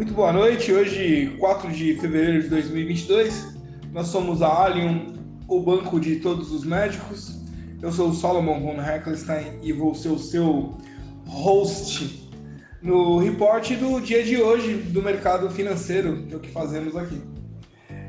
Muito 0.00 0.14
boa 0.14 0.32
noite. 0.32 0.72
Hoje, 0.72 1.36
4 1.38 1.70
de 1.72 1.94
fevereiro 1.96 2.42
de 2.42 2.48
2022, 2.48 3.54
nós 3.92 4.06
somos 4.06 4.40
a 4.40 4.48
Allium, 4.48 5.12
o 5.46 5.60
banco 5.60 6.00
de 6.00 6.16
todos 6.16 6.50
os 6.52 6.64
médicos. 6.64 7.38
Eu 7.82 7.92
sou 7.92 8.08
o 8.08 8.14
Solomon 8.14 8.60
von 8.60 8.80
Heckelstein 8.80 9.58
e 9.62 9.74
vou 9.74 9.94
ser 9.94 10.08
o 10.08 10.18
seu 10.18 10.74
host 11.26 12.30
no 12.80 13.18
report 13.18 13.72
do 13.74 14.00
dia 14.00 14.24
de 14.24 14.40
hoje 14.40 14.76
do 14.76 15.02
mercado 15.02 15.50
financeiro, 15.50 16.24
que 16.26 16.32
é 16.32 16.36
o 16.38 16.40
que 16.40 16.50
fazemos 16.50 16.96
aqui. 16.96 17.20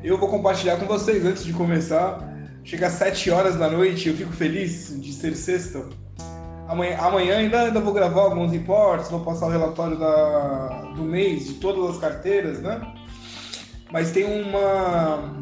Eu 0.02 0.18
vou 0.18 0.30
compartilhar 0.30 0.78
com 0.78 0.86
vocês 0.86 1.26
antes 1.26 1.44
de 1.44 1.52
começar. 1.52 2.26
Chega 2.64 2.88
às 2.88 2.94
7 2.94 3.30
horas 3.32 3.58
da 3.58 3.70
noite, 3.70 4.08
eu 4.08 4.16
fico 4.16 4.32
feliz 4.32 4.98
de 4.98 5.12
ser 5.12 5.36
sexta 5.36 5.90
Amanhã, 6.72 6.98
amanhã 7.00 7.38
ainda, 7.40 7.64
ainda 7.64 7.82
vou 7.82 7.94
gravar 7.94 8.22
alguns 8.22 8.54
reports, 8.54 9.12
vou 9.12 9.20
passar 9.20 9.48
o 9.48 9.50
relatório 9.50 10.00
da, 10.00 10.94
do 10.96 11.04
mês 11.04 11.48
de 11.48 11.54
todas 11.56 11.96
as 11.96 11.98
carteiras, 11.98 12.62
né? 12.62 12.80
Mas 13.92 14.12
tem 14.12 14.24
uma. 14.24 15.36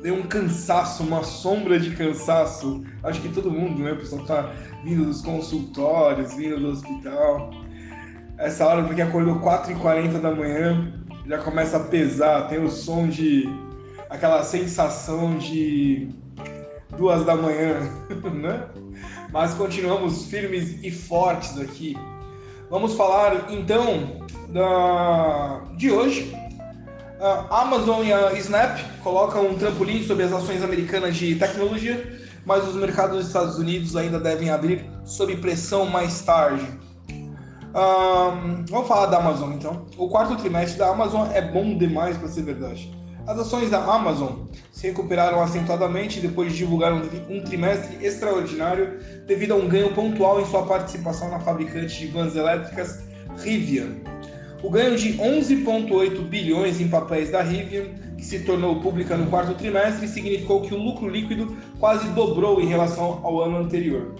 Tem 0.00 0.10
um 0.10 0.22
cansaço, 0.22 1.02
uma 1.02 1.22
sombra 1.22 1.78
de 1.78 1.94
cansaço. 1.94 2.82
Acho 3.02 3.20
que 3.20 3.28
todo 3.28 3.50
mundo, 3.50 3.82
né? 3.82 3.92
O 3.92 3.98
pessoal 3.98 4.24
tá 4.24 4.54
vindo 4.82 5.04
dos 5.04 5.20
consultórios, 5.20 6.32
vindo 6.32 6.58
do 6.58 6.68
hospital. 6.68 7.50
Essa 8.38 8.66
hora, 8.66 8.84
porque 8.84 9.02
acordou 9.02 9.40
4h40 9.40 10.18
da 10.18 10.30
manhã, 10.30 10.94
já 11.26 11.36
começa 11.42 11.76
a 11.76 11.80
pesar, 11.80 12.48
tem 12.48 12.64
o 12.64 12.70
som 12.70 13.06
de. 13.06 13.46
aquela 14.08 14.42
sensação 14.42 15.36
de 15.36 16.08
duas 16.96 17.24
da 17.24 17.34
manhã, 17.34 17.80
né? 18.32 18.68
mas 19.32 19.54
continuamos 19.54 20.26
firmes 20.26 20.78
e 20.82 20.90
fortes 20.90 21.58
aqui. 21.58 21.96
Vamos 22.70 22.94
falar 22.94 23.46
então 23.50 24.24
da, 24.48 25.60
de 25.76 25.90
hoje. 25.90 26.32
A 27.20 27.62
Amazon 27.62 28.04
e 28.04 28.12
a 28.12 28.32
Snap 28.34 28.78
colocam 29.02 29.46
um 29.46 29.54
trampolim 29.54 30.02
sobre 30.04 30.24
as 30.24 30.32
ações 30.32 30.62
americanas 30.62 31.16
de 31.16 31.34
tecnologia, 31.36 32.18
mas 32.44 32.66
os 32.68 32.74
mercados 32.74 33.16
dos 33.18 33.26
Estados 33.26 33.58
Unidos 33.58 33.96
ainda 33.96 34.20
devem 34.20 34.50
abrir 34.50 34.84
sob 35.04 35.36
pressão 35.36 35.86
mais 35.86 36.20
tarde. 36.22 36.66
Um, 37.74 38.64
vamos 38.68 38.86
falar 38.86 39.06
da 39.06 39.18
Amazon 39.18 39.52
então. 39.52 39.86
O 39.96 40.08
quarto 40.08 40.36
trimestre 40.36 40.78
da 40.78 40.90
Amazon 40.90 41.28
é 41.32 41.42
bom 41.42 41.76
demais 41.76 42.16
para 42.16 42.28
ser 42.28 42.42
verdade. 42.42 42.94
As 43.26 43.38
ações 43.38 43.70
da 43.70 43.82
Amazon 43.82 44.32
se 44.70 44.86
recuperaram 44.86 45.40
acentuadamente 45.40 46.20
depois 46.20 46.52
de 46.52 46.58
divulgar 46.58 46.92
um 46.92 47.40
trimestre 47.42 48.04
extraordinário 48.04 48.98
devido 49.26 49.52
a 49.52 49.56
um 49.56 49.66
ganho 49.66 49.94
pontual 49.94 50.42
em 50.42 50.44
sua 50.44 50.66
participação 50.66 51.30
na 51.30 51.40
fabricante 51.40 51.98
de 51.98 52.06
vans 52.08 52.36
elétricas 52.36 53.02
Rivian. 53.38 53.94
O 54.62 54.68
ganho 54.68 54.94
de 54.96 55.14
11,8 55.14 56.20
bilhões 56.28 56.82
em 56.82 56.88
papéis 56.88 57.30
da 57.30 57.40
Rivian, 57.40 57.84
que 58.18 58.24
se 58.24 58.40
tornou 58.40 58.80
pública 58.80 59.16
no 59.16 59.30
quarto 59.30 59.54
trimestre, 59.54 60.06
significou 60.06 60.60
que 60.60 60.74
o 60.74 60.78
lucro 60.78 61.08
líquido 61.08 61.56
quase 61.80 62.06
dobrou 62.08 62.60
em 62.60 62.66
relação 62.66 63.20
ao 63.22 63.40
ano 63.42 63.56
anterior. 63.56 64.16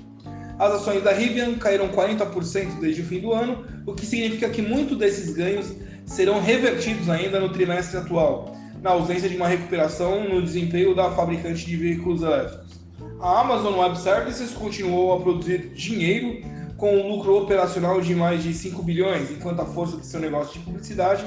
As 0.58 0.72
ações 0.72 1.02
da 1.02 1.12
Rivian 1.12 1.54
caíram 1.56 1.88
40% 1.88 2.80
desde 2.80 3.02
o 3.02 3.04
fim 3.04 3.20
do 3.20 3.34
ano, 3.34 3.66
o 3.86 3.92
que 3.92 4.06
significa 4.06 4.48
que 4.48 4.62
muitos 4.62 4.96
desses 4.96 5.34
ganhos 5.34 5.74
serão 6.06 6.40
revertidos 6.40 7.10
ainda 7.10 7.38
no 7.38 7.50
trimestre 7.50 7.98
atual, 7.98 8.54
na 8.84 8.90
ausência 8.90 9.30
de 9.30 9.36
uma 9.36 9.48
recuperação 9.48 10.28
no 10.28 10.42
desempenho 10.42 10.94
da 10.94 11.10
fabricante 11.10 11.64
de 11.64 11.74
veículos 11.74 12.20
elétricos. 12.20 12.78
A 13.18 13.40
Amazon 13.40 13.78
Web 13.78 13.98
Services 13.98 14.50
continuou 14.50 15.14
a 15.14 15.20
produzir 15.20 15.70
dinheiro 15.70 16.42
com 16.76 16.94
um 16.94 17.08
lucro 17.08 17.34
operacional 17.34 17.98
de 18.02 18.14
mais 18.14 18.42
de 18.42 18.52
5 18.52 18.82
bilhões, 18.82 19.30
enquanto 19.30 19.60
a 19.60 19.64
força 19.64 19.96
de 19.96 20.04
seu 20.04 20.20
negócio 20.20 20.52
de 20.52 20.66
publicidade, 20.66 21.24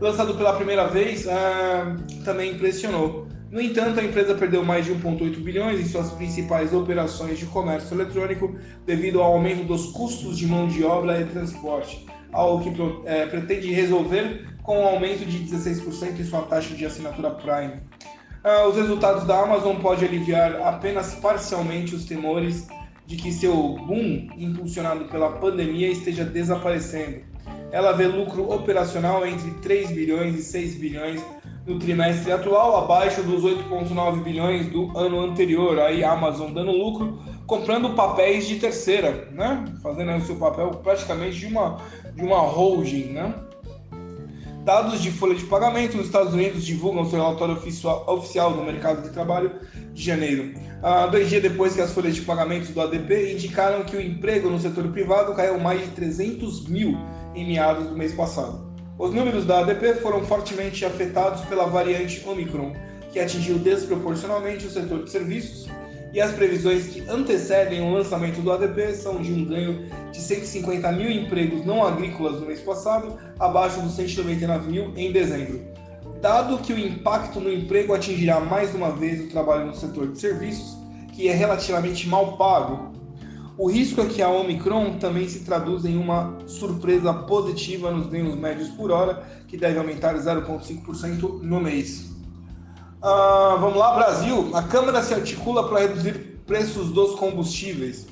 lançado 0.00 0.34
pela 0.36 0.54
primeira 0.54 0.86
vez, 0.86 1.26
é, 1.26 1.34
também 2.24 2.52
impressionou. 2.52 3.28
No 3.50 3.60
entanto, 3.60 4.00
a 4.00 4.04
empresa 4.04 4.34
perdeu 4.34 4.64
mais 4.64 4.84
de 4.84 4.92
1,8 4.92 5.36
bilhões 5.40 5.80
em 5.80 5.84
suas 5.84 6.10
principais 6.10 6.74
operações 6.74 7.38
de 7.38 7.46
comércio 7.46 7.94
eletrônico 7.94 8.58
devido 8.84 9.22
ao 9.22 9.34
aumento 9.34 9.64
dos 9.64 9.86
custos 9.92 10.36
de 10.36 10.46
mão 10.46 10.66
de 10.66 10.82
obra 10.82 11.20
e 11.20 11.24
transporte, 11.26 12.04
algo 12.32 12.62
que 12.64 13.08
é, 13.08 13.26
pretende 13.26 13.70
resolver 13.72 14.46
com 14.64 14.80
um 14.80 14.86
aumento 14.86 15.24
de 15.24 15.38
16% 15.38 16.18
em 16.18 16.24
sua 16.24 16.42
taxa 16.42 16.74
de 16.74 16.84
assinatura 16.84 17.30
Prime. 17.30 17.74
Uh, 18.44 18.68
os 18.68 18.76
resultados 18.76 19.24
da 19.24 19.40
Amazon 19.40 19.76
podem 19.76 20.08
aliviar 20.08 20.60
apenas 20.62 21.14
parcialmente 21.14 21.94
os 21.94 22.04
temores 22.04 22.66
de 23.06 23.14
que 23.16 23.32
seu 23.32 23.54
boom, 23.54 24.28
impulsionado 24.36 25.04
pela 25.04 25.30
pandemia, 25.32 25.88
esteja 25.88 26.24
desaparecendo. 26.24 27.20
Ela 27.70 27.92
vê 27.92 28.06
lucro 28.06 28.50
operacional 28.50 29.24
entre 29.24 29.50
3 29.62 29.92
bilhões 29.92 30.36
e 30.36 30.42
6 30.42 30.74
bilhões 30.76 31.22
no 31.66 31.78
trimestre 31.78 32.30
atual, 32.30 32.76
abaixo 32.76 33.22
dos 33.22 33.42
8,9 33.42 34.22
bilhões 34.22 34.66
do 34.68 34.96
ano 34.96 35.20
anterior. 35.20 35.80
Aí 35.80 36.04
a 36.04 36.12
Amazon 36.12 36.52
dando 36.52 36.70
lucro, 36.70 37.18
comprando 37.46 37.90
papéis 37.90 38.46
de 38.46 38.56
terceira, 38.56 39.28
né? 39.32 39.64
Fazendo 39.82 40.14
o 40.14 40.20
seu 40.20 40.36
papel 40.36 40.70
praticamente 40.82 41.36
de 41.36 41.46
uma, 41.46 41.78
de 42.14 42.22
uma 42.22 42.38
holding, 42.38 43.12
né? 43.12 43.34
Dados 44.64 45.00
de 45.00 45.12
folha 45.12 45.34
de 45.34 45.44
pagamento, 45.44 45.96
os 45.96 46.06
Estados 46.06 46.34
Unidos 46.34 46.66
divulgam 46.66 47.04
seu 47.04 47.20
relatório 47.20 47.54
oficial 47.54 48.50
no 48.50 48.64
mercado 48.64 49.02
de 49.02 49.10
trabalho 49.10 49.52
de 49.92 50.02
janeiro. 50.02 50.54
Ah, 50.82 51.06
dois 51.06 51.28
dias 51.28 51.40
depois 51.40 51.74
que 51.74 51.80
as 51.80 51.92
folhas 51.92 52.16
de 52.16 52.22
pagamento 52.22 52.72
do 52.72 52.80
ADP 52.80 53.32
indicaram 53.32 53.84
que 53.84 53.96
o 53.96 54.00
emprego 54.00 54.50
no 54.50 54.58
setor 54.58 54.88
privado 54.88 55.34
caiu 55.34 55.60
mais 55.60 55.82
de 55.82 55.88
300 55.90 56.68
mil 56.68 56.98
em 57.32 57.46
meados 57.46 57.86
do 57.86 57.96
mês 57.96 58.12
passado. 58.12 58.75
Os 58.98 59.12
números 59.12 59.44
da 59.44 59.60
ADP 59.60 59.96
foram 59.96 60.24
fortemente 60.24 60.82
afetados 60.82 61.42
pela 61.42 61.66
variante 61.66 62.26
Omicron, 62.26 62.74
que 63.12 63.20
atingiu 63.20 63.58
desproporcionalmente 63.58 64.66
o 64.66 64.70
setor 64.70 65.04
de 65.04 65.10
serviços 65.10 65.68
e 66.14 66.20
as 66.20 66.32
previsões 66.32 66.86
que 66.86 67.06
antecedem 67.06 67.82
o 67.82 67.92
lançamento 67.92 68.40
do 68.40 68.50
ADP 68.50 68.94
são 68.94 69.20
de 69.20 69.30
um 69.34 69.44
ganho 69.44 69.86
de 70.10 70.18
150 70.18 70.90
mil 70.92 71.10
empregos 71.10 71.62
não 71.66 71.84
agrícolas 71.84 72.40
no 72.40 72.46
mês 72.46 72.60
passado, 72.60 73.18
abaixo 73.38 73.82
dos 73.82 73.92
199 73.92 74.70
mil 74.70 74.92
em 74.96 75.12
dezembro. 75.12 75.60
Dado 76.22 76.56
que 76.58 76.72
o 76.72 76.78
impacto 76.78 77.38
no 77.38 77.52
emprego 77.52 77.92
atingirá 77.92 78.40
mais 78.40 78.74
uma 78.74 78.90
vez 78.92 79.20
o 79.20 79.28
trabalho 79.28 79.66
no 79.66 79.74
setor 79.74 80.10
de 80.10 80.18
serviços, 80.18 80.74
que 81.12 81.28
é 81.28 81.34
relativamente 81.34 82.08
mal 82.08 82.38
pago, 82.38 82.95
o 83.58 83.70
risco 83.70 84.02
é 84.02 84.06
que 84.06 84.20
a 84.20 84.28
Omicron 84.28 84.98
também 84.98 85.26
se 85.28 85.40
traduz 85.40 85.84
em 85.84 85.96
uma 85.96 86.38
surpresa 86.46 87.12
positiva 87.12 87.90
nos 87.90 88.06
ganhos 88.06 88.34
médios 88.34 88.68
por 88.68 88.90
hora, 88.90 89.22
que 89.48 89.56
deve 89.56 89.78
aumentar 89.78 90.14
0,5% 90.14 91.40
no 91.40 91.60
mês. 91.60 92.10
Ah, 93.02 93.56
vamos 93.58 93.78
lá, 93.78 93.94
Brasil. 93.94 94.50
A 94.54 94.62
Câmara 94.62 95.02
se 95.02 95.14
articula 95.14 95.68
para 95.68 95.80
reduzir 95.80 96.40
preços 96.46 96.90
dos 96.90 97.14
combustíveis. 97.14 98.06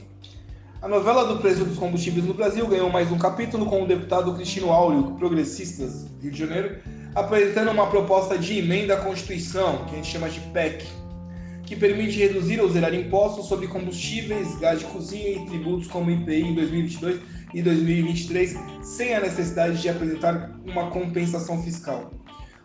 A 0.81 0.89
novela 0.89 1.27
do 1.27 1.39
preço 1.41 1.65
dos 1.65 1.79
combustíveis 1.79 2.27
no 2.27 2.35
Brasil 2.35 2.67
ganhou 2.67 2.89
mais 2.91 3.11
um 3.13 3.19
capítulo 3.19 3.67
com 3.67 3.83
o 3.83 3.87
deputado 3.87 4.35
Cristino 4.35 4.71
Áureo, 4.71 5.15
progressistas, 5.19 6.07
Rio 6.23 6.31
de 6.31 6.39
Janeiro, 6.39 6.79
apresentando 7.15 7.71
uma 7.71 7.87
proposta 7.87 8.39
de 8.39 8.59
emenda 8.59 8.95
à 8.95 8.97
Constituição, 8.99 9.85
que 9.87 9.93
a 9.93 9.97
gente 9.97 10.09
chama 10.09 10.29
de 10.29 10.41
PEC, 10.41 10.87
que 11.67 11.77
permite 11.77 12.19
reduzir 12.19 12.61
ou 12.61 12.69
zerar 12.69 12.95
impostos 12.95 13.47
sobre 13.47 13.67
combustíveis, 13.67 14.57
gás 14.59 14.81
de 14.81 14.85
cozinha 14.87 15.31
e 15.31 15.47
tributos 15.47 15.89
como 15.89 16.11
IPI 16.11 16.43
em 16.43 16.55
2022 16.55 17.21
e 17.55 17.63
2023, 17.63 18.57
sem 18.83 19.15
a 19.15 19.21
necessidade 19.21 19.81
de 19.81 19.89
apresentar 19.89 20.53
uma 20.67 20.91
compensação 20.91 21.63
fiscal. 21.63 22.11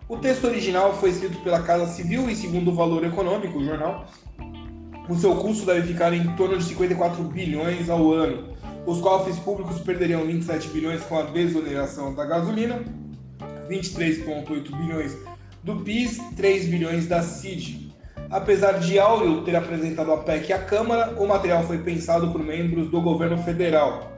O 0.07 0.17
texto 0.17 0.45
original 0.45 0.97
foi 0.97 1.11
escrito 1.11 1.37
pela 1.43 1.61
Casa 1.61 1.85
Civil 1.93 2.29
e, 2.29 2.35
segundo 2.35 2.71
o 2.71 2.75
Valor 2.75 3.05
Econômico, 3.05 3.59
o 3.59 3.63
jornal, 3.63 4.07
o 5.07 5.16
seu 5.16 5.35
custo 5.35 5.66
deve 5.66 5.87
ficar 5.87 6.13
em 6.13 6.35
torno 6.35 6.57
de 6.57 6.63
54 6.63 7.23
bilhões 7.23 7.89
ao 7.89 8.11
ano. 8.11 8.55
Os 8.85 8.99
cofres 8.99 9.37
públicos 9.37 9.79
perderiam 9.81 10.25
27 10.25 10.69
bilhões 10.69 11.03
com 11.03 11.17
a 11.17 11.23
desoneração 11.23 12.16
da 12.16 12.25
gasolina, 12.25 12.84
23,8 13.69 14.75
bilhões 14.75 15.16
do 15.63 15.78
PIS, 15.78 16.19
3 16.35 16.67
bilhões 16.67 17.07
da 17.07 17.22
CID. 17.22 17.89
Apesar 18.29 18.79
de 18.79 18.99
Áureo 18.99 19.41
ter 19.41 19.55
apresentado 19.55 20.11
a 20.11 20.17
PEC 20.17 20.53
à 20.53 20.59
Câmara, 20.59 21.16
o 21.17 21.28
material 21.28 21.64
foi 21.64 21.79
pensado 21.79 22.31
por 22.31 22.43
membros 22.43 22.90
do 22.90 23.02
governo 23.02 23.37
federal, 23.40 24.11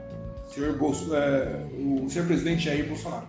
senhor 0.48 0.76
Bolso, 0.76 1.14
é, 1.14 1.64
o 1.78 2.08
senhor 2.10 2.26
presidente 2.26 2.64
Jair 2.64 2.86
Bolsonaro 2.86 3.26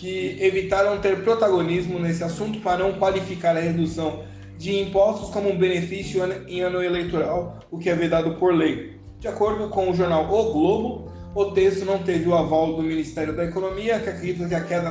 que 0.00 0.38
evitaram 0.40 0.98
ter 0.98 1.22
protagonismo 1.22 1.98
nesse 1.98 2.24
assunto 2.24 2.60
para 2.60 2.78
não 2.78 2.94
qualificar 2.94 3.54
a 3.54 3.60
redução 3.60 4.24
de 4.56 4.80
impostos 4.80 5.28
como 5.28 5.50
um 5.50 5.58
benefício 5.58 6.22
em 6.48 6.60
ano 6.62 6.82
eleitoral, 6.82 7.58
o 7.70 7.78
que 7.78 7.90
é 7.90 7.94
vedado 7.94 8.34
por 8.36 8.54
lei. 8.54 8.98
De 9.18 9.28
acordo 9.28 9.68
com 9.68 9.90
o 9.90 9.94
jornal 9.94 10.24
O 10.24 10.52
Globo, 10.52 11.12
o 11.34 11.46
texto 11.52 11.84
não 11.84 11.98
teve 11.98 12.26
o 12.26 12.34
aval 12.34 12.74
do 12.76 12.82
Ministério 12.82 13.36
da 13.36 13.44
Economia, 13.44 14.00
que 14.00 14.08
acredita 14.08 14.48
que 14.48 14.54
a 14.54 14.64
queda 14.64 14.90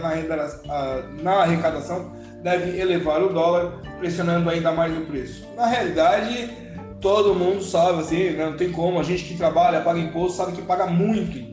na 1.23 1.31
arrecadação 1.33 2.11
deve 2.41 2.79
elevar 2.79 3.21
o 3.21 3.33
dólar, 3.33 3.81
pressionando 3.99 4.49
ainda 4.49 4.71
mais 4.71 4.97
o 4.97 5.01
preço. 5.01 5.47
Na 5.55 5.65
realidade, 5.65 6.49
todo 7.01 7.35
mundo 7.35 7.63
sabe, 7.63 7.99
assim, 7.99 8.31
né, 8.31 8.45
não 8.45 8.57
tem 8.57 8.71
como, 8.71 8.99
a 8.99 9.03
gente 9.03 9.23
que 9.23 9.35
trabalha, 9.35 9.81
paga 9.81 9.99
imposto, 9.99 10.37
sabe 10.37 10.53
que 10.53 10.61
paga 10.61 10.85
muito 10.87 11.49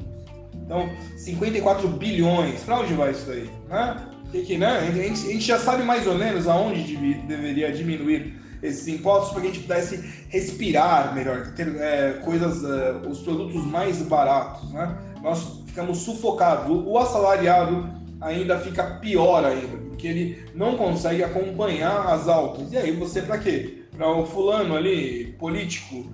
então, 0.66 0.90
54 1.16 1.88
bilhões. 1.88 2.62
Para 2.64 2.80
onde 2.80 2.92
vai 2.92 3.12
isso 3.12 3.26
daí? 3.26 3.48
Né? 3.68 3.96
que, 4.32 4.42
que, 4.42 4.58
né? 4.58 4.78
a, 4.78 4.90
gente, 4.90 5.28
a 5.28 5.32
gente 5.32 5.44
já 5.44 5.58
sabe 5.58 5.84
mais 5.84 6.06
ou 6.06 6.16
menos 6.16 6.48
aonde 6.48 6.96
deveria 7.28 7.72
diminuir 7.72 8.34
esses 8.60 8.88
impostos 8.88 9.32
para 9.32 9.42
que 9.42 9.46
a 9.46 9.50
gente 9.50 9.62
pudesse 9.62 10.26
respirar 10.28 11.14
melhor, 11.14 11.52
ter 11.54 11.68
é, 11.76 12.14
coisas, 12.24 12.64
é, 12.64 12.92
os 13.08 13.20
produtos 13.20 13.64
mais 13.64 14.02
baratos, 14.02 14.72
né? 14.72 14.98
Nós 15.22 15.62
ficamos 15.66 15.98
sufocados. 15.98 16.68
O, 16.68 16.90
o 16.90 16.98
assalariado 16.98 17.88
ainda 18.20 18.58
fica 18.58 18.82
pior 19.00 19.44
ainda, 19.44 19.78
porque 19.96 20.06
ele 20.06 20.44
não 20.54 20.76
consegue 20.76 21.24
acompanhar 21.24 22.06
as 22.12 22.28
altas. 22.28 22.70
E 22.70 22.76
aí 22.76 22.92
você 22.92 23.22
para 23.22 23.38
quê? 23.38 23.84
Para 23.96 24.10
o 24.10 24.26
fulano 24.26 24.76
ali, 24.76 25.34
político, 25.38 26.04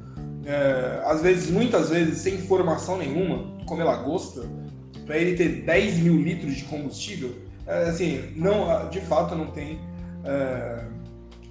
é, 0.47 1.03
às 1.05 1.21
vezes, 1.21 1.51
muitas 1.51 1.91
vezes, 1.91 2.19
sem 2.19 2.39
formação 2.39 2.97
nenhuma, 2.97 3.57
como 3.67 3.83
lagosta, 3.83 4.49
para 5.05 5.19
ele 5.19 5.37
ter 5.37 5.63
10 5.63 5.99
mil 5.99 6.17
litros 6.17 6.55
de 6.55 6.65
combustível, 6.65 7.35
é, 7.67 7.89
assim, 7.89 8.33
não, 8.37 8.89
de 8.89 9.01
fato 9.01 9.35
não 9.35 9.47
tem, 9.47 9.81
é, 10.25 10.85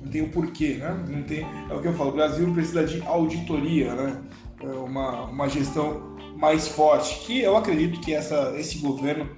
não 0.01 0.09
tem 0.09 0.21
o 0.21 0.29
porquê, 0.29 0.75
né? 0.75 1.05
Não 1.09 1.23
tem, 1.23 1.45
é 1.69 1.73
o 1.73 1.81
que 1.81 1.87
eu 1.89 1.93
falo, 1.93 2.11
o 2.11 2.13
Brasil 2.13 2.51
precisa 2.53 2.85
de 2.85 3.01
auditoria, 3.05 3.93
né? 3.93 4.21
É 4.63 4.67
uma, 4.67 5.25
uma 5.25 5.49
gestão 5.49 6.15
mais 6.37 6.69
forte, 6.69 7.25
que 7.25 7.41
eu 7.41 7.57
acredito 7.57 7.99
que 7.99 8.13
essa, 8.13 8.53
esse 8.57 8.77
governo 8.77 9.29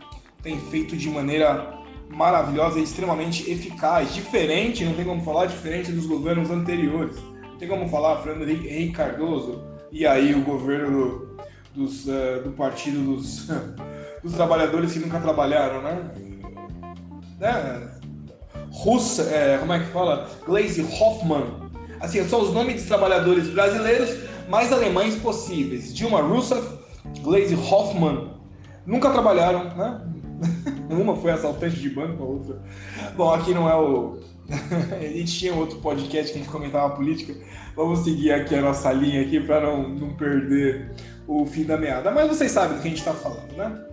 tem 0.44 0.60
feito 0.60 0.96
de 0.96 1.10
maneira 1.10 1.83
maravilhosa 2.14 2.80
e 2.80 2.84
extremamente 2.84 3.50
eficaz, 3.50 4.14
diferente, 4.14 4.86
não 4.86 4.94
tem 4.94 5.06
como 5.06 5.24
falar, 5.24 5.48
diferente 5.48 5.92
dos 5.92 6.06
governos 6.06 6.50
anteriores. 6.52 7.18
Não 7.42 7.58
tem 7.58 7.68
como 7.68 7.90
falar, 7.90 8.22
Fernando 8.22 8.50
Henrique 8.50 8.94
Cardoso, 8.94 9.64
e 9.92 10.06
aí 10.06 10.34
o 10.34 10.44
governo 10.44 11.38
dos, 11.74 12.06
uh, 12.06 12.44
do 12.44 12.52
partido 12.52 13.16
dos, 13.16 13.48
dos 14.24 14.34
trabalhadores 14.34 14.94
que 14.94 15.00
nunca 15.00 15.20
trabalharam, 15.20 15.82
né? 15.82 16.12
né? 17.40 17.90
Russa, 18.72 19.24
é, 19.24 19.58
como 19.60 19.74
é 19.74 19.80
que 19.80 19.86
fala? 19.86 20.30
Glaze 20.46 20.82
Hoffman. 20.82 21.64
Assim, 22.00 22.28
são 22.28 22.42
os 22.42 22.54
nomes 22.54 22.76
dos 22.76 22.86
trabalhadores 22.86 23.48
brasileiros 23.50 24.18
mais 24.50 24.74
alemães 24.74 25.16
possíveis. 25.16 25.94
Dilma 25.94 26.22
Rousseff, 26.22 26.68
Glaze 27.22 27.56
Hoffman. 27.56 28.34
Nunca 28.86 29.12
trabalharam, 29.12 29.66
né? 29.76 30.02
Uma 30.94 31.16
foi 31.16 31.32
assaltante 31.32 31.80
de 31.80 31.90
banco, 31.90 32.24
a 32.24 32.26
outra. 32.26 32.62
Bom, 33.16 33.34
aqui 33.34 33.54
não 33.54 33.70
é 33.70 33.76
o. 33.76 34.20
a 34.92 35.00
gente 35.00 35.40
tinha 35.40 35.54
outro 35.54 35.80
podcast 35.80 36.32
que 36.32 36.40
a 36.40 36.42
gente 36.42 36.52
comentava 36.52 36.96
política. 36.96 37.34
Vamos 37.76 38.00
seguir 38.00 38.32
aqui 38.32 38.56
a 38.56 38.62
nossa 38.62 38.92
linha 38.92 39.22
aqui 39.22 39.40
para 39.40 39.62
não, 39.62 39.88
não 39.88 40.14
perder 40.14 40.92
o 41.28 41.46
fim 41.46 41.64
da 41.64 41.78
meada. 41.78 42.12
Mas 42.12 42.28
vocês 42.28 42.52
sabem 42.52 42.78
do 42.78 42.82
que 42.82 42.88
a 42.88 42.90
gente 42.90 43.00
está 43.00 43.14
falando, 43.14 43.52
né? 43.56 43.86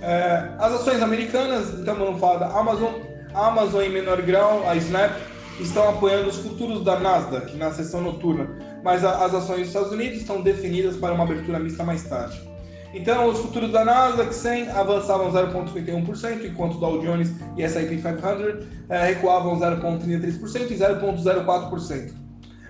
É, 0.00 0.54
as 0.58 0.72
ações 0.74 1.02
americanas, 1.02 1.74
então 1.80 1.94
vamos 1.96 2.20
falar 2.20 2.38
da 2.38 2.58
Amazon. 2.58 2.92
A 3.34 3.48
Amazon, 3.48 3.82
em 3.82 3.90
menor 3.90 4.22
grau, 4.22 4.68
a 4.68 4.76
Snap, 4.76 5.12
estão 5.60 5.88
apoiando 5.88 6.28
os 6.28 6.38
futuros 6.38 6.84
da 6.84 6.98
Nasdaq 6.98 7.56
na 7.56 7.70
sessão 7.72 8.00
noturna, 8.00 8.48
mas 8.82 9.04
a, 9.04 9.24
as 9.24 9.34
ações 9.34 9.60
dos 9.60 9.68
Estados 9.68 9.92
Unidos 9.92 10.18
estão 10.18 10.40
definidas 10.40 10.96
para 10.96 11.12
uma 11.12 11.24
abertura 11.24 11.58
mista 11.58 11.84
mais 11.84 12.04
tarde. 12.04 12.47
Então, 12.94 13.28
os 13.28 13.38
futuros 13.40 13.70
da 13.70 13.84
Nasdaq 13.84 14.34
100 14.34 14.70
avançavam 14.70 15.30
0,51%, 15.30 16.46
enquanto 16.46 16.76
o 16.76 16.80
Dow 16.80 17.00
Jones 17.00 17.34
e 17.56 17.62
S&P 17.62 17.96
500 17.96 18.66
é, 18.88 19.06
recuavam 19.06 19.58
0,33% 19.58 20.70
e 20.70 20.74
0,04%. 20.74 22.12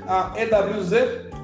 A 0.06 0.34
EWZ, 0.36 0.92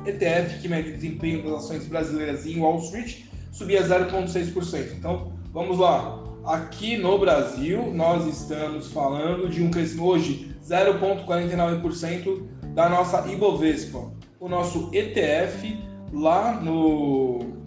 ETF, 0.07 0.61
que 0.61 0.69
mede 0.69 0.93
desempenho 0.93 1.43
das 1.45 1.65
ações 1.65 1.87
brasileiras 1.87 2.47
em 2.47 2.61
Wall 2.61 2.79
Street, 2.79 3.25
subia 3.53 3.83
0,6%. 3.83 4.97
Então, 4.99 5.33
vamos 5.53 5.79
lá. 5.79 6.21
Aqui 6.45 6.97
no 6.97 7.19
Brasil, 7.19 7.93
nós 7.95 8.27
estamos 8.27 8.93
falando 8.93 9.49
de 9.49 9.63
um 9.63 9.71
crescimento 9.71 10.07
hoje 10.07 10.55
0,49% 10.69 12.43
da 12.75 12.89
nossa 12.89 13.27
Ibovespa. 13.31 14.13
O 14.41 14.49
nosso 14.49 14.91
ETF 14.93 15.79
lá 16.13 16.61
no 16.61 17.64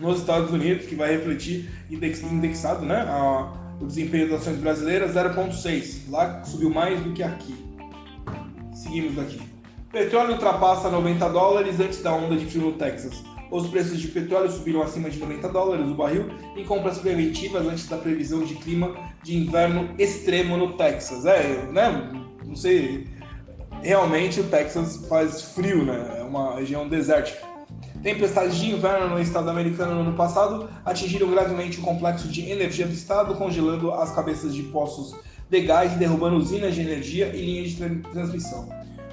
nos 0.00 0.20
Estados 0.20 0.50
Unidos, 0.50 0.86
que 0.86 0.94
vai 0.94 1.12
refletir 1.12 1.70
indexado 1.90 2.84
né, 2.84 3.04
a, 3.06 3.52
o 3.80 3.86
desempenho 3.86 4.30
das 4.30 4.40
ações 4.40 4.56
brasileiras, 4.56 5.14
0,6. 5.14 6.10
Lá 6.10 6.42
subiu 6.44 6.70
mais 6.70 6.98
do 7.00 7.12
que 7.12 7.22
aqui. 7.22 7.54
Seguimos 8.74 9.14
daqui. 9.14 9.40
Petróleo 9.92 10.32
ultrapassa 10.32 10.88
90 10.88 11.28
dólares 11.28 11.78
antes 11.80 12.02
da 12.02 12.14
onda 12.14 12.36
de 12.36 12.46
frio 12.46 12.66
no 12.66 12.72
Texas. 12.72 13.22
Os 13.50 13.66
preços 13.66 13.98
de 14.00 14.08
petróleo 14.08 14.48
subiram 14.50 14.80
acima 14.80 15.10
de 15.10 15.18
90 15.18 15.48
dólares 15.48 15.88
o 15.88 15.94
barril 15.94 16.26
em 16.56 16.64
compras 16.64 16.98
preventivas 16.98 17.66
antes 17.66 17.88
da 17.88 17.96
previsão 17.96 18.44
de 18.44 18.54
clima 18.54 18.94
de 19.24 19.36
inverno 19.36 19.90
extremo 19.98 20.56
no 20.56 20.74
Texas. 20.74 21.26
É, 21.26 21.66
né? 21.72 22.12
Não 22.44 22.54
sei. 22.54 23.08
Realmente 23.82 24.40
o 24.40 24.44
Texas 24.44 25.04
faz 25.08 25.42
frio, 25.42 25.84
né? 25.84 26.18
É 26.20 26.22
uma 26.22 26.54
região 26.54 26.88
desértica. 26.88 27.50
Tempestades 28.02 28.56
de 28.56 28.70
inverno 28.70 29.10
no 29.10 29.20
estado 29.20 29.50
americano 29.50 29.94
no 29.94 30.00
ano 30.00 30.16
passado 30.16 30.70
atingiram 30.86 31.30
gravemente 31.30 31.78
o 31.78 31.82
complexo 31.82 32.28
de 32.28 32.50
energia 32.50 32.86
do 32.86 32.94
estado, 32.94 33.34
congelando 33.34 33.92
as 33.92 34.10
cabeças 34.14 34.54
de 34.54 34.62
poços 34.62 35.14
de 35.50 35.60
gás 35.60 35.92
e 35.92 35.96
derrubando 35.96 36.36
usinas 36.36 36.74
de 36.74 36.80
energia 36.80 37.26
e 37.34 37.44
linhas 37.44 37.72
de 37.72 37.96
transmissão. 38.10 38.68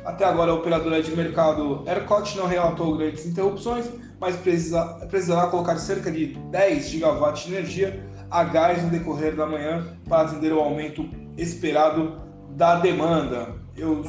Até 0.06 0.24
agora, 0.24 0.52
a 0.52 0.56
operadora 0.56 1.04
de 1.04 1.14
mercado 1.14 1.84
ERCOT 1.86 2.38
não 2.38 2.48
relatou 2.48 2.96
grandes 2.96 3.26
interrupções, 3.26 3.86
mas 4.22 4.38
precisa, 4.38 4.84
precisará 5.10 5.48
colocar 5.48 5.76
cerca 5.78 6.10
de 6.10 6.28
10 6.50 6.88
gigawatts 6.88 7.46
de 7.46 7.56
energia 7.56 8.08
a 8.32 8.46
gás 8.46 8.82
no 8.82 8.90
decorrer 8.90 9.36
da 9.36 9.46
manhã 9.46 9.98
para 10.08 10.30
atender 10.30 10.54
ao 10.54 10.60
aumento 10.60 11.10
esperado 11.38 12.22
da 12.52 12.76
demanda 12.76 13.67
eu 13.78 14.04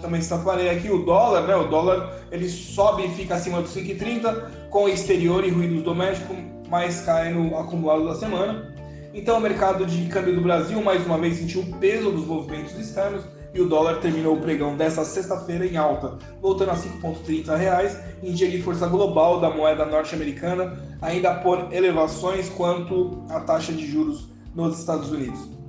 também 0.00 0.20
separei 0.20 0.68
aqui 0.68 0.90
o 0.90 1.04
dólar, 1.04 1.46
né? 1.46 1.54
O 1.54 1.68
dólar 1.68 2.12
ele 2.30 2.48
sobe 2.48 3.06
e 3.06 3.08
fica 3.10 3.36
acima 3.36 3.62
dos 3.62 3.74
5,30 3.74 4.68
com 4.68 4.88
exterior 4.88 5.44
e 5.44 5.50
ruídos 5.50 5.82
domésticos, 5.82 6.36
mas 6.68 7.02
cai 7.02 7.32
no 7.32 7.56
acumulado 7.56 8.04
da 8.04 8.16
semana. 8.16 8.74
Então 9.14 9.38
o 9.38 9.40
mercado 9.40 9.86
de 9.86 10.08
câmbio 10.08 10.34
do 10.34 10.40
Brasil 10.40 10.82
mais 10.82 11.06
uma 11.06 11.18
vez 11.18 11.36
sentiu 11.36 11.60
o 11.60 11.78
peso 11.78 12.10
dos 12.10 12.26
movimentos 12.26 12.76
externos 12.76 13.22
e 13.54 13.60
o 13.60 13.68
dólar 13.68 14.00
terminou 14.00 14.34
o 14.34 14.40
pregão 14.40 14.76
dessa 14.76 15.04
sexta-feira 15.04 15.66
em 15.66 15.76
alta, 15.76 16.18
voltando 16.40 16.70
a 16.70 16.76
5,30 16.76 17.56
reais 17.56 17.96
em 18.22 18.32
dia 18.32 18.50
de 18.50 18.60
força 18.60 18.86
global 18.88 19.38
da 19.40 19.50
moeda 19.50 19.84
norte-americana, 19.84 20.80
ainda 21.00 21.34
por 21.34 21.72
elevações 21.72 22.48
quanto 22.48 23.22
à 23.28 23.40
taxa 23.40 23.72
de 23.72 23.86
juros 23.86 24.26
nos 24.54 24.78
Estados 24.78 25.12
Unidos 25.12 25.61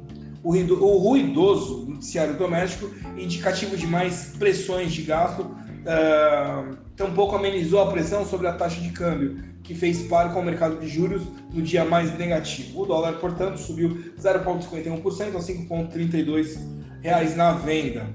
o 0.43 0.97
ruidoso 0.97 1.85
noticiário 1.87 2.35
doméstico, 2.35 2.91
indicativo 3.17 3.77
de 3.77 3.87
mais 3.87 4.33
pressões 4.37 4.91
de 4.91 5.03
gasto, 5.03 5.41
uh, 5.43 6.75
tampouco 6.95 7.35
amenizou 7.35 7.81
a 7.81 7.91
pressão 7.91 8.25
sobre 8.25 8.47
a 8.47 8.53
taxa 8.53 8.81
de 8.81 8.89
câmbio, 8.89 9.41
que 9.63 9.73
fez 9.73 10.03
par 10.03 10.33
com 10.33 10.41
o 10.41 10.43
mercado 10.43 10.79
de 10.79 10.87
juros 10.87 11.23
no 11.53 11.61
dia 11.61 11.85
mais 11.85 12.15
negativo. 12.17 12.81
O 12.81 12.85
dólar, 12.85 13.13
portanto, 13.13 13.57
subiu 13.57 14.13
0,51% 14.19 15.35
a 15.35 15.39
5,32 15.39 16.57
reais 17.01 17.35
na 17.37 17.53
venda. 17.53 18.05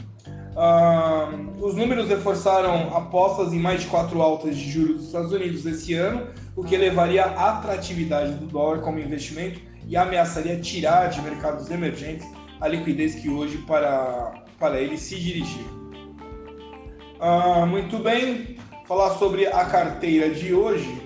Uh, 0.54 1.64
os 1.64 1.74
números 1.74 2.08
reforçaram 2.08 2.94
apostas 2.94 3.52
em 3.52 3.60
mais 3.60 3.82
de 3.82 3.86
quatro 3.86 4.20
altas 4.20 4.56
de 4.56 4.70
juros 4.70 4.96
dos 4.96 5.06
Estados 5.06 5.32
Unidos 5.32 5.64
esse 5.64 5.94
ano, 5.94 6.26
o 6.56 6.64
que 6.64 6.74
elevaria 6.74 7.24
a 7.24 7.58
atratividade 7.58 8.34
do 8.34 8.46
dólar 8.46 8.80
como 8.80 8.98
investimento 8.98 9.67
e 9.88 9.96
ameaçaria 9.96 10.60
tirar 10.60 11.08
de 11.08 11.20
mercados 11.22 11.70
emergentes 11.70 12.26
a 12.60 12.68
liquidez 12.68 13.14
que 13.14 13.28
hoje 13.28 13.58
para, 13.58 14.44
para 14.58 14.80
ele 14.80 14.98
se 14.98 15.18
dirigir. 15.18 15.66
Ah, 17.18 17.66
muito 17.66 17.98
bem, 17.98 18.58
falar 18.86 19.10
sobre 19.16 19.46
a 19.46 19.64
carteira 19.64 20.30
de 20.30 20.54
hoje. 20.54 21.02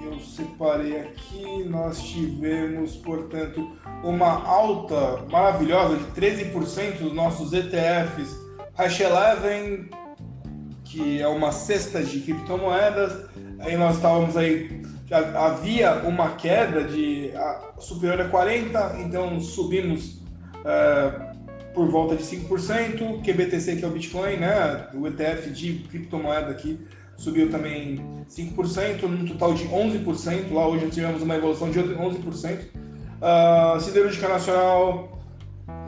Eu 0.00 0.20
separei 0.20 1.00
aqui, 1.00 1.64
nós 1.64 2.00
tivemos, 2.00 2.96
portanto, 2.96 3.76
uma 4.04 4.46
alta 4.46 5.24
maravilhosa 5.30 5.96
de 5.96 6.04
13% 6.20 6.98
dos 6.98 7.12
nossos 7.12 7.52
ETFs 7.52 8.46
Hash 8.76 9.00
11, 9.00 9.88
que 10.84 11.20
é 11.20 11.26
uma 11.26 11.50
cesta 11.50 12.02
de 12.02 12.20
criptomoedas. 12.20 13.26
Aí 13.60 13.74
nós 13.74 13.96
estávamos 13.96 14.36
aí 14.36 14.82
havia 15.14 15.94
uma 16.04 16.30
queda 16.30 16.84
de 16.84 17.30
superior 17.78 18.20
a 18.20 18.28
40, 18.28 18.96
então 19.00 19.38
subimos 19.40 20.20
uh, 20.64 21.36
por 21.72 21.88
volta 21.88 22.16
de 22.16 22.22
5%, 22.24 23.22
QBTC 23.22 23.76
que 23.76 23.84
é 23.84 23.88
o 23.88 23.90
Bitcoin, 23.90 24.36
né, 24.36 24.88
o 24.94 25.06
ETF 25.06 25.50
de 25.50 25.74
criptomoeda 25.90 26.50
aqui 26.50 26.78
subiu 27.16 27.50
também 27.50 28.00
5%, 28.28 29.02
num 29.02 29.26
total 29.26 29.54
de 29.54 29.64
11%, 29.66 30.52
lá 30.52 30.68
hoje 30.68 30.90
tivemos 30.90 31.22
uma 31.22 31.36
evolução 31.36 31.70
de 31.70 31.78
11%. 31.80 32.58
Uh, 33.16 33.80
Siderúrgica 33.80 34.28
Nacional 34.28 35.18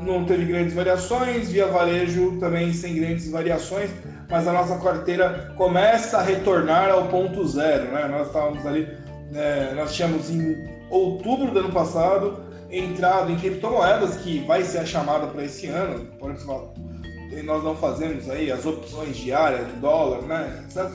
não 0.00 0.24
teve 0.24 0.44
grandes 0.46 0.74
variações, 0.74 1.50
via 1.50 1.66
varejo 1.66 2.38
também 2.38 2.72
sem 2.72 2.94
grandes 2.94 3.30
variações, 3.30 3.90
mas 4.30 4.46
a 4.46 4.52
nossa 4.52 4.78
carteira 4.78 5.52
começa 5.56 6.18
a 6.18 6.22
retornar 6.22 6.90
ao 6.90 7.08
ponto 7.08 7.46
zero, 7.46 7.92
né? 7.92 8.08
Nós 8.08 8.28
estávamos 8.28 8.64
ali 8.66 8.88
é, 9.34 9.74
nós 9.74 9.94
tínhamos 9.94 10.30
em 10.30 10.56
outubro 10.90 11.50
do 11.50 11.58
ano 11.58 11.72
passado 11.72 12.42
entrado 12.70 13.32
em 13.32 13.36
criptomoedas, 13.36 14.16
que 14.16 14.40
vai 14.40 14.62
ser 14.62 14.78
a 14.78 14.86
chamada 14.86 15.26
para 15.26 15.44
esse 15.44 15.66
ano, 15.66 16.04
por 16.18 16.30
exemplo, 16.30 16.72
nós 17.44 17.62
não 17.62 17.74
fazemos 17.74 18.28
aí 18.28 18.50
as 18.50 18.66
opções 18.66 19.16
diárias 19.16 19.66
de 19.66 19.74
dólar, 19.74 20.22
né, 20.22 20.64
etc. 20.64 20.90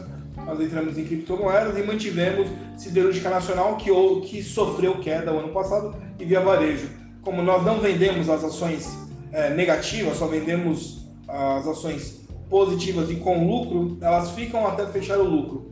Nós 0.45 0.59
entramos 0.59 0.97
em 0.97 1.05
criptomoedas 1.05 1.77
e 1.77 1.83
mantivemos 1.83 2.49
siderúrgica 2.77 3.29
nacional 3.29 3.77
que, 3.77 3.89
que 4.21 4.43
sofreu 4.43 4.99
queda 4.99 5.31
o 5.31 5.39
ano 5.39 5.49
passado 5.49 5.95
e 6.19 6.25
via 6.25 6.41
varejo. 6.41 6.89
Como 7.21 7.41
nós 7.41 7.63
não 7.63 7.79
vendemos 7.79 8.29
as 8.29 8.43
ações 8.43 8.97
é, 9.31 9.51
negativas, 9.51 10.17
só 10.17 10.27
vendemos 10.27 11.07
as 11.27 11.67
ações 11.67 12.23
positivas 12.49 13.09
e 13.09 13.15
com 13.15 13.47
lucro, 13.47 13.97
elas 14.01 14.31
ficam 14.31 14.67
até 14.67 14.85
fechar 14.87 15.19
o 15.19 15.23
lucro. 15.23 15.71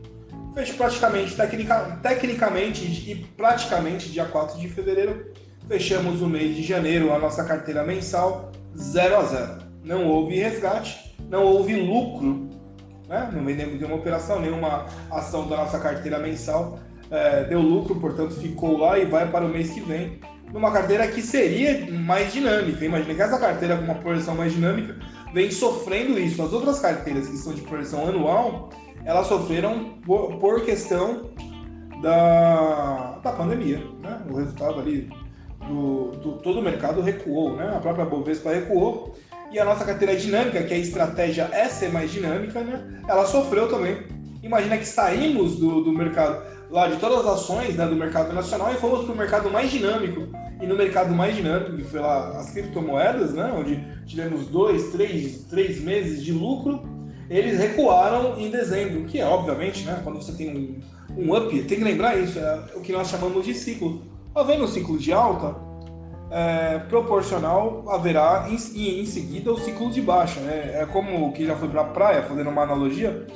Fecho 0.54 0.74
praticamente, 0.74 1.34
tecnica, 1.34 1.98
tecnicamente 2.02 2.84
e 3.10 3.14
praticamente 3.36 4.10
dia 4.10 4.26
4 4.26 4.60
de 4.60 4.68
fevereiro, 4.68 5.32
fechamos 5.66 6.20
o 6.20 6.28
mês 6.28 6.54
de 6.54 6.62
janeiro 6.62 7.12
a 7.12 7.18
nossa 7.18 7.42
carteira 7.44 7.82
mensal 7.82 8.52
0 8.76 9.16
a 9.16 9.22
0. 9.22 9.62
Não 9.82 10.06
houve 10.06 10.36
resgate, 10.36 11.16
não 11.30 11.44
houve 11.44 11.74
lucro, 11.74 12.50
né? 13.08 13.30
não 13.32 13.44
vendemos 13.44 13.80
nenhuma 13.80 13.96
operação, 13.96 14.40
nenhuma 14.40 14.86
ação 15.10 15.48
da 15.48 15.56
nossa 15.56 15.78
carteira 15.78 16.18
mensal 16.18 16.78
é, 17.10 17.44
deu 17.44 17.60
lucro, 17.60 17.94
portanto 17.96 18.34
ficou 18.34 18.78
lá 18.78 18.98
e 18.98 19.04
vai 19.04 19.30
para 19.30 19.44
o 19.44 19.48
mês 19.48 19.70
que 19.70 19.80
vem 19.80 20.20
numa 20.52 20.70
carteira 20.70 21.06
que 21.08 21.22
seria 21.22 21.90
mais 21.90 22.32
dinâmica. 22.32 22.84
Imagina 22.84 23.14
que 23.14 23.22
essa 23.22 23.38
carteira 23.38 23.76
com 23.76 23.84
uma 23.84 23.94
projeção 23.94 24.34
mais 24.34 24.52
dinâmica 24.52 24.96
vem 25.32 25.50
sofrendo 25.50 26.18
isso. 26.18 26.42
As 26.42 26.52
outras 26.52 26.78
carteiras 26.78 27.26
que 27.26 27.36
são 27.36 27.54
de 27.54 27.62
projeção 27.62 28.06
anual, 28.06 28.70
elas 29.04 29.26
sofreram 29.26 29.98
por, 30.04 30.64
questão 30.64 31.30
da, 32.00 33.18
da 33.22 33.32
pandemia. 33.32 33.78
Né? 34.00 34.20
O 34.30 34.36
resultado 34.36 34.80
ali 34.80 35.10
do, 35.68 36.10
do, 36.12 36.32
todo 36.38 36.60
o 36.60 36.62
mercado 36.62 37.00
recuou, 37.00 37.56
né? 37.56 37.72
a 37.74 37.80
própria 37.80 38.04
Bovespa 38.04 38.50
recuou. 38.50 39.14
E 39.50 39.58
a 39.58 39.64
nossa 39.66 39.84
carteira 39.84 40.16
dinâmica, 40.16 40.62
que 40.62 40.72
a 40.72 40.78
estratégia 40.78 41.48
é 41.52 41.68
ser 41.68 41.92
mais 41.92 42.10
dinâmica, 42.10 42.62
né? 42.62 43.02
ela 43.06 43.26
sofreu 43.26 43.68
também. 43.68 43.98
Imagina 44.42 44.78
que 44.78 44.86
saímos 44.86 45.58
do, 45.58 45.82
do 45.82 45.92
mercado 45.92 46.42
lá 46.72 46.88
de 46.88 46.96
todas 46.96 47.18
as 47.18 47.34
ações 47.34 47.76
né, 47.76 47.86
do 47.86 47.94
mercado 47.94 48.32
nacional 48.32 48.72
e 48.72 48.76
fomos 48.76 49.04
para 49.04 49.12
o 49.12 49.16
mercado 49.16 49.50
mais 49.50 49.70
dinâmico. 49.70 50.26
E 50.60 50.66
no 50.66 50.74
mercado 50.74 51.14
mais 51.14 51.36
dinâmico, 51.36 51.76
que 51.76 51.84
foi 51.84 52.00
lá 52.00 52.38
as 52.38 52.50
criptomoedas, 52.50 53.34
né, 53.34 53.52
onde 53.54 53.84
tivemos 54.06 54.46
dois, 54.46 54.90
três, 54.90 55.44
três 55.50 55.80
meses 55.82 56.24
de 56.24 56.32
lucro, 56.32 56.82
eles 57.36 57.58
recuaram 57.58 58.38
em 58.38 58.50
dezembro, 58.50 59.04
que 59.04 59.20
é 59.20 59.26
obviamente, 59.26 59.84
né, 59.84 60.00
quando 60.04 60.22
você 60.22 60.32
tem 60.32 60.50
um, 60.50 61.22
um 61.22 61.36
up, 61.36 61.62
tem 61.62 61.78
que 61.78 61.84
lembrar 61.84 62.16
isso, 62.18 62.38
é 62.38 62.64
o 62.74 62.80
que 62.80 62.92
nós 62.92 63.08
chamamos 63.08 63.44
de 63.44 63.54
ciclo. 63.54 64.02
Havendo 64.34 64.64
um 64.64 64.68
ciclo 64.68 64.98
de 64.98 65.12
alta, 65.12 65.54
é, 66.30 66.78
proporcional 66.88 67.84
haverá 67.88 68.48
em, 68.48 69.00
em, 69.00 69.04
seguida 69.04 69.52
o 69.52 69.58
ciclo 69.58 69.90
de 69.90 70.00
baixa. 70.00 70.40
Né? 70.40 70.80
É 70.80 70.86
como 70.86 71.28
o 71.28 71.32
que 71.32 71.44
já 71.44 71.54
foi 71.54 71.68
para 71.68 71.82
a 71.82 71.84
praia, 71.84 72.22
fazendo 72.22 72.48
uma 72.48 72.62
analogia, 72.62 73.26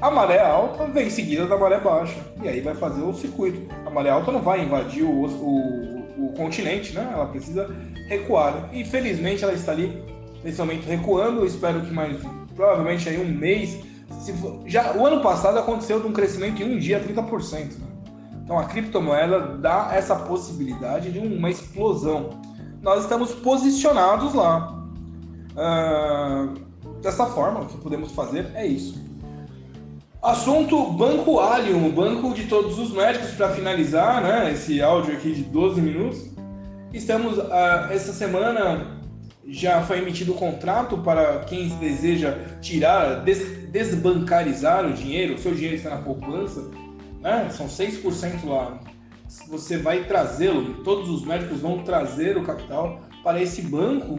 a 0.00 0.10
maré 0.10 0.40
alta 0.40 0.86
vem 0.86 1.06
em 1.06 1.10
seguida 1.10 1.46
da 1.46 1.56
maré 1.56 1.80
baixa. 1.80 2.20
E 2.42 2.48
aí 2.48 2.60
vai 2.60 2.74
fazer 2.74 3.02
o 3.02 3.14
circuito. 3.14 3.66
A 3.86 3.90
maré 3.90 4.10
alta 4.10 4.30
não 4.30 4.42
vai 4.42 4.62
invadir 4.62 5.04
o, 5.04 5.24
o, 5.24 6.26
o 6.26 6.32
continente, 6.36 6.92
né? 6.92 7.08
Ela 7.12 7.26
precisa 7.26 7.74
recuar. 8.08 8.68
E 8.74 8.84
felizmente 8.84 9.42
ela 9.42 9.54
está 9.54 9.72
ali 9.72 10.02
nesse 10.44 10.58
momento 10.58 10.84
recuando. 10.84 11.46
Espero 11.46 11.80
que 11.80 11.90
mais 11.90 12.18
provavelmente 12.56 13.08
aí 13.08 13.20
um 13.20 13.28
mês. 13.28 13.78
For, 14.40 14.62
já 14.66 14.94
o 14.94 15.06
ano 15.06 15.20
passado 15.20 15.58
aconteceu 15.58 16.00
de 16.00 16.06
um 16.06 16.12
crescimento 16.12 16.62
em 16.62 16.74
um 16.74 16.78
dia 16.78 17.00
30%. 17.00 17.78
Né? 17.78 17.86
Então 18.42 18.58
a 18.58 18.64
criptomoeda 18.64 19.40
dá 19.58 19.90
essa 19.92 20.16
possibilidade 20.16 21.12
de 21.12 21.18
uma 21.18 21.50
explosão. 21.50 22.30
Nós 22.80 23.02
estamos 23.02 23.32
posicionados 23.34 24.34
lá. 24.34 24.72
Uh, 25.52 27.00
dessa 27.00 27.26
forma, 27.26 27.60
o 27.60 27.66
que 27.66 27.76
podemos 27.78 28.12
fazer 28.12 28.50
é 28.54 28.66
isso. 28.66 29.04
Assunto 30.22 30.92
Banco 30.92 31.38
Allium, 31.38 31.86
o 31.86 31.92
banco 31.92 32.34
de 32.34 32.44
todos 32.44 32.78
os 32.78 32.90
médicos, 32.92 33.30
para 33.32 33.50
finalizar 33.50 34.22
né, 34.22 34.52
esse 34.52 34.82
áudio 34.82 35.14
aqui 35.14 35.32
de 35.32 35.42
12 35.42 35.80
minutos. 35.80 36.30
Estamos, 36.92 37.38
uh, 37.38 37.90
essa 37.90 38.12
semana 38.12 38.95
já 39.46 39.82
foi 39.82 39.98
emitido 39.98 40.32
o 40.32 40.36
contrato 40.36 40.98
para 40.98 41.40
quem 41.40 41.68
deseja 41.78 42.38
tirar, 42.60 43.22
des 43.24 43.66
desbancarizar 43.70 44.86
o 44.86 44.92
dinheiro, 44.92 45.34
o 45.34 45.38
seu 45.38 45.52
dinheiro 45.52 45.76
está 45.76 45.90
na 45.90 45.98
poupança, 45.98 46.70
né, 47.20 47.48
são 47.50 47.66
6% 47.66 48.46
lá. 48.46 48.78
Você 49.48 49.76
vai 49.76 50.04
trazê-lo, 50.04 50.82
todos 50.82 51.10
os 51.10 51.24
médicos 51.24 51.60
vão 51.60 51.82
trazer 51.82 52.38
o 52.38 52.42
capital 52.42 53.00
para 53.22 53.42
esse 53.42 53.62
banco, 53.62 54.16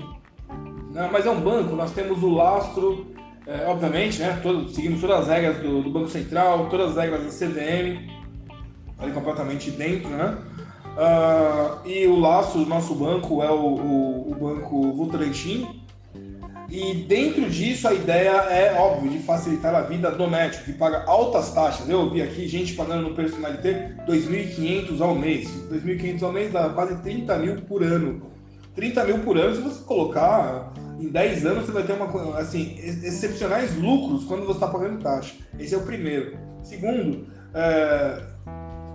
né, 0.92 1.10
mas 1.12 1.26
é 1.26 1.30
um 1.32 1.42
banco, 1.42 1.76
nós 1.76 1.92
temos 1.92 2.22
o 2.22 2.30
lastro 2.30 3.16
é, 3.48 3.66
obviamente, 3.66 4.20
né, 4.20 4.38
todo, 4.44 4.68
seguimos 4.68 5.00
todas 5.00 5.22
as 5.22 5.28
regras 5.30 5.58
do, 5.60 5.82
do, 5.82 5.90
Banco 5.90 6.10
Central, 6.10 6.68
todas 6.70 6.90
as 6.90 6.98
regras 6.98 7.24
da 7.24 7.30
CVM, 7.30 8.12
ali 9.00 9.14
completamente 9.14 9.72
dentro, 9.72 10.10
né? 10.10 10.38
Uh, 10.98 11.88
e 11.88 12.08
o 12.08 12.20
laço 12.20 12.58
do 12.58 12.66
nosso 12.66 12.96
banco 12.96 13.44
é 13.44 13.52
o, 13.52 13.56
o, 13.56 14.32
o 14.32 14.36
banco 14.36 14.94
Votorantim. 14.94 15.86
E 16.70 17.06
dentro 17.08 17.48
disso 17.50 17.88
a 17.88 17.94
ideia 17.94 18.32
é, 18.50 18.74
óbvio, 18.78 19.12
de 19.12 19.20
facilitar 19.20 19.74
a 19.76 19.82
vida 19.82 20.12
do 20.12 20.28
médico, 20.28 20.66
que 20.66 20.74
paga 20.74 21.06
altas 21.06 21.54
taxas. 21.54 21.88
Eu 21.88 22.00
ouvi 22.00 22.22
aqui 22.22 22.48
gente 22.48 22.74
pagando 22.74 23.10
no 23.10 23.16
personalité 23.16 23.96
2.500 24.08 25.00
ao 25.00 25.14
mês. 25.14 25.48
2.500 25.72 26.24
ao 26.24 26.34
mês 26.34 26.52
dá 26.52 26.70
quase 26.70 26.96
30 26.98 27.38
mil 27.38 27.62
por 27.62 27.84
ano. 27.84 28.24
30 28.76 29.06
mil 29.06 29.20
por 29.20 29.38
ano, 29.38 29.56
se 29.56 29.62
você 29.62 29.84
colocar 29.84 30.74
em 31.00 31.10
10 31.10 31.46
anos 31.46 31.66
você 31.66 31.72
vai 31.72 31.84
ter 31.84 31.94
uma, 31.94 32.38
assim, 32.38 32.76
excepcionais 32.80 33.76
lucros 33.78 34.26
quando 34.26 34.46
você 34.46 34.54
está 34.54 34.68
pagando 34.68 35.02
taxa. 35.02 35.36
Esse 35.60 35.76
é 35.76 35.78
o 35.78 35.82
primeiro. 35.82 36.38
Segundo, 36.64 37.28
é, 37.54 38.22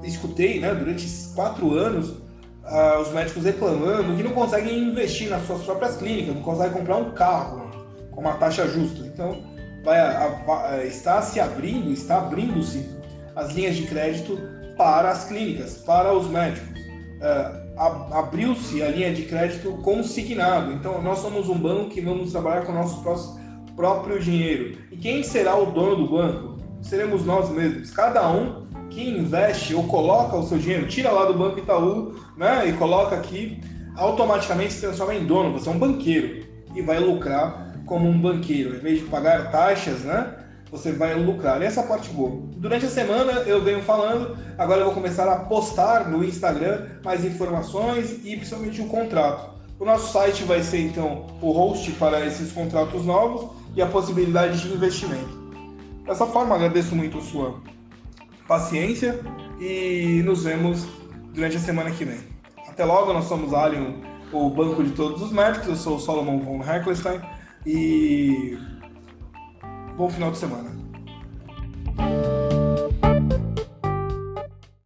escutei 0.03 0.61
né, 0.61 0.75
durante 0.75 1.07
quatro 1.35 1.73
anos 1.75 2.23
ah, 2.65 3.01
os 3.01 3.13
médicos 3.13 3.45
reclamando 3.45 4.17
que 4.17 4.23
não 4.23 4.33
conseguem 4.33 4.79
investir 4.79 5.29
nas 5.29 5.47
suas 5.47 5.63
próprias 5.63 5.97
clínicas, 5.97 6.35
não 6.35 6.43
conseguem 6.43 6.73
comprar 6.73 6.97
um 6.97 7.11
carro 7.13 7.71
com 8.13 8.21
uma 8.21 8.35
taxa 8.35 8.69
justa. 8.69 9.05
Então, 9.07 9.43
vai, 9.85 9.99
a, 9.99 10.43
a, 10.47 10.85
está 10.85 11.21
se 11.23 11.41
abrindo, 11.41 11.91
está 11.91 12.19
abrindo-se 12.19 12.89
as 13.35 13.53
linhas 13.53 13.77
de 13.77 13.87
crédito 13.87 14.39
para 14.77 15.11
as 15.11 15.25
clínicas, 15.25 15.79
para 15.79 16.13
os 16.13 16.29
médicos. 16.29 16.81
É, 17.21 17.63
abriu-se 18.13 18.83
a 18.83 18.89
linha 18.89 19.13
de 19.13 19.23
crédito 19.23 19.73
consignado. 19.83 20.73
Então, 20.73 21.03
nós 21.03 21.19
somos 21.19 21.49
um 21.49 21.59
banco 21.59 21.91
que 21.91 22.01
vamos 22.01 22.31
trabalhar 22.31 22.65
com 22.65 22.73
o 22.73 22.75
nosso 22.75 23.03
próprio 23.75 24.21
dinheiro. 24.21 24.79
E 24.91 24.97
quem 24.97 25.23
será 25.23 25.57
o 25.57 25.67
dono 25.67 25.97
do 25.97 26.09
banco? 26.09 26.59
Seremos 26.81 27.25
nós 27.25 27.49
mesmos. 27.51 27.91
Cada 27.91 28.29
um 28.31 28.67
que 28.93 29.09
investe 29.09 29.75
ou 29.75 29.85
coloca 29.85 30.37
o 30.37 30.47
seu 30.47 30.59
dinheiro, 30.59 30.87
tira 30.87 31.11
lá 31.11 31.25
do 31.25 31.35
Banco 31.35 31.59
Itaú 31.59 32.15
né, 32.37 32.69
e 32.69 32.73
coloca 32.75 33.17
aqui, 33.17 33.61
automaticamente 33.97 34.75
se 34.75 34.81
transforma 34.81 35.15
em 35.15 35.25
dono. 35.25 35.53
Você 35.53 35.69
é 35.69 35.73
um 35.73 35.79
banqueiro 35.79 36.47
e 36.75 36.83
vai 36.83 37.01
lucrar 37.01 37.75
como 37.87 38.09
um 38.09 38.21
banqueiro. 38.21 38.77
Em 38.77 38.81
vez 38.81 38.99
de 39.01 39.07
pagar 39.07 39.51
taxas, 39.51 40.01
né? 40.01 40.35
você 40.73 40.91
vai 40.91 41.15
lucrar. 41.15 41.61
E 41.61 41.67
essa 41.67 41.81
é 41.83 41.85
a 41.85 41.87
parte 41.87 42.09
boa. 42.09 42.41
Durante 42.57 42.87
a 42.87 42.89
semana 42.89 43.33
eu 43.43 43.63
venho 43.63 43.83
falando, 43.83 44.37
agora 44.57 44.81
eu 44.81 44.87
vou 44.87 44.95
começar 44.95 45.31
a 45.31 45.37
postar 45.37 46.09
no 46.09 46.25
Instagram 46.25 46.87
mais 47.05 47.23
informações 47.25 48.25
e 48.25 48.35
principalmente 48.37 48.81
o 48.81 48.87
contrato. 48.87 49.53
O 49.79 49.85
nosso 49.85 50.13
site 50.13 50.45
vai 50.45 50.63
ser 50.63 50.81
então 50.81 51.27
o 51.43 51.53
host 51.53 51.91
para 51.93 52.25
esses 52.25 52.53
contratos 52.53 53.05
novos 53.05 53.51
e 53.77 53.83
a 53.83 53.87
possibilidade 53.87 54.63
de 54.63 54.73
investimento. 54.73 55.43
Dessa 56.07 56.27
forma, 56.27 56.55
agradeço 56.55 56.97
muito 56.97 57.19
a 57.19 57.21
sua 57.21 57.61
paciência 58.53 59.19
e 59.59 60.23
nos 60.27 60.45
vemos 60.45 60.87
durante 61.33 61.57
a 61.57 61.61
semana 61.61 61.91
que 61.91 62.05
vem. 62.05 62.19
Até 62.69 62.85
logo, 62.85 63.11
nós 63.11 63.25
somos 63.25 63.55
Alien, 63.55 64.03
o 64.31 64.51
banco 64.51 64.85
de 64.85 64.91
todos 64.91 65.23
os 65.23 65.33
médicos. 65.33 65.69
Eu 65.69 65.77
sou 65.77 65.97
o 65.97 65.99
Solomon 65.99 66.39
von 66.39 66.63
Heckelstein 66.63 67.19
e 67.65 68.59
Bom 69.97 70.11
final 70.11 70.31
de 70.31 70.37
semana. 70.37 70.71